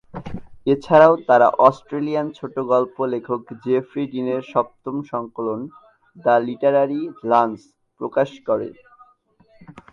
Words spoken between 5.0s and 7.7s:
সংকলন "the literary lunch"